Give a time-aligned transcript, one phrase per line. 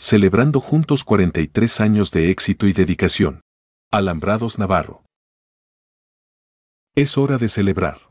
[0.00, 3.40] celebrando juntos 43 años de éxito y dedicación.
[3.90, 5.04] Alambrados Navarro.
[6.94, 8.08] Es hora de celebrar.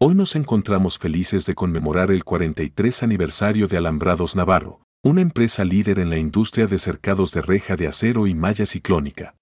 [0.00, 5.98] Hoy nos encontramos felices de conmemorar el 43 aniversario de Alambrados Navarro, una empresa líder
[5.98, 9.36] en la industria de cercados de reja de acero y malla ciclónica.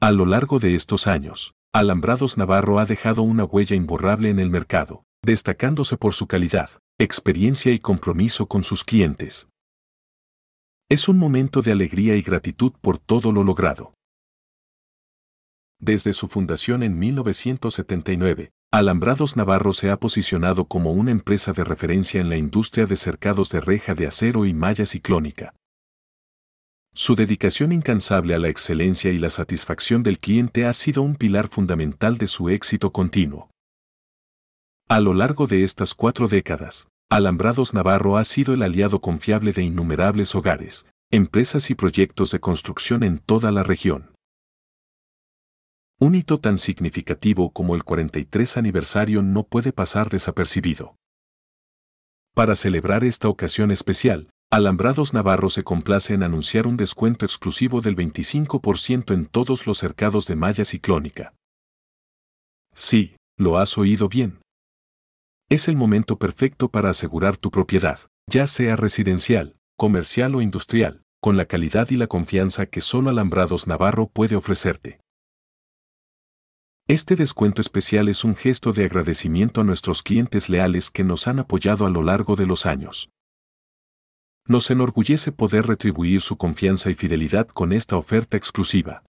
[0.00, 4.50] A lo largo de estos años, Alambrados Navarro ha dejado una huella imborrable en el
[4.50, 9.48] mercado, destacándose por su calidad, experiencia y compromiso con sus clientes.
[10.88, 13.92] Es un momento de alegría y gratitud por todo lo logrado.
[15.80, 22.20] Desde su fundación en 1979, Alambrados Navarro se ha posicionado como una empresa de referencia
[22.20, 25.56] en la industria de cercados de reja de acero y malla ciclónica.
[26.94, 31.48] Su dedicación incansable a la excelencia y la satisfacción del cliente ha sido un pilar
[31.48, 33.50] fundamental de su éxito continuo.
[34.88, 39.62] A lo largo de estas cuatro décadas, Alambrados Navarro ha sido el aliado confiable de
[39.62, 44.12] innumerables hogares, empresas y proyectos de construcción en toda la región.
[46.00, 50.96] Un hito tan significativo como el 43 aniversario no puede pasar desapercibido.
[52.34, 57.94] Para celebrar esta ocasión especial, Alambrados Navarro se complace en anunciar un descuento exclusivo del
[57.94, 61.34] 25% en todos los cercados de malla ciclónica.
[62.74, 64.40] Sí, lo has oído bien.
[65.48, 71.36] Es el momento perfecto para asegurar tu propiedad, ya sea residencial, comercial o industrial, con
[71.36, 74.98] la calidad y la confianza que solo Alambrados Navarro puede ofrecerte.
[76.88, 81.38] Este descuento especial es un gesto de agradecimiento a nuestros clientes leales que nos han
[81.38, 83.10] apoyado a lo largo de los años.
[84.48, 89.04] Nos enorgullece poder retribuir su confianza y fidelidad con esta oferta exclusiva.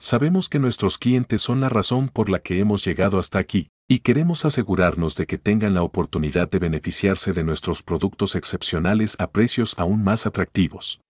[0.00, 4.00] Sabemos que nuestros clientes son la razón por la que hemos llegado hasta aquí, y
[4.00, 9.74] queremos asegurarnos de que tengan la oportunidad de beneficiarse de nuestros productos excepcionales a precios
[9.78, 11.00] aún más atractivos.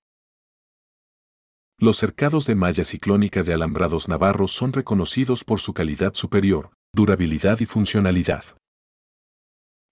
[1.78, 7.60] Los cercados de malla ciclónica de alambrados navarros son reconocidos por su calidad superior, durabilidad
[7.60, 8.44] y funcionalidad.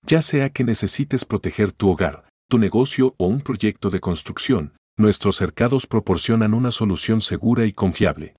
[0.06, 5.36] Ya sea que necesites proteger tu hogar, tu negocio o un proyecto de construcción, nuestros
[5.36, 8.34] cercados proporcionan una solución segura y confiable.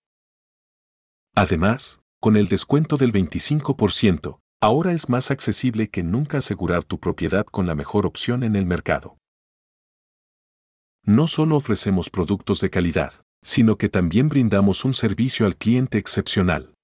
[1.36, 7.48] Además, con el descuento del 25%, ahora es más accesible que nunca asegurar tu propiedad
[7.48, 9.18] con la mejor opción en el mercado.
[11.04, 16.76] No solo ofrecemos productos de calidad, sino que también brindamos un servicio al cliente excepcional.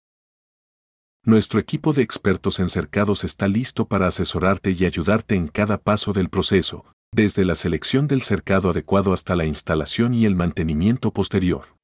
[1.23, 6.13] Nuestro equipo de expertos en cercados está listo para asesorarte y ayudarte en cada paso
[6.13, 6.83] del proceso,
[7.13, 11.76] desde la selección del cercado adecuado hasta la instalación y el mantenimiento posterior.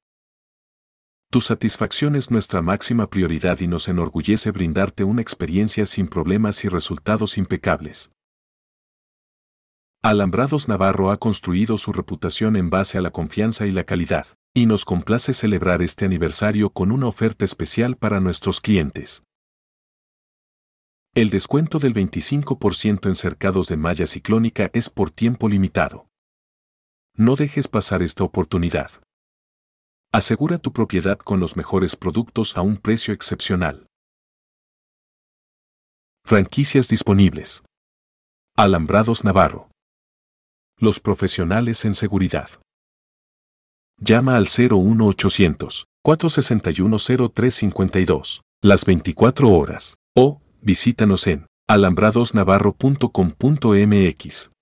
[1.34, 6.68] Tu satisfacción es nuestra máxima prioridad y nos enorgullece brindarte una experiencia sin problemas y
[6.68, 8.12] resultados impecables.
[10.00, 14.66] Alambrados Navarro ha construido su reputación en base a la confianza y la calidad, y
[14.66, 19.24] nos complace celebrar este aniversario con una oferta especial para nuestros clientes.
[21.16, 26.06] El descuento del 25% en cercados de malla ciclónica es por tiempo limitado.
[27.16, 29.03] No dejes pasar esta oportunidad.
[30.14, 33.88] Asegura tu propiedad con los mejores productos a un precio excepcional.
[36.24, 37.64] Franquicias disponibles.
[38.56, 39.72] Alambrados Navarro.
[40.78, 42.48] Los profesionales en seguridad.
[43.98, 46.98] Llama al 01800 461
[47.34, 54.53] 0352 las 24 horas o visítanos en alambradosnavarro.com.mx.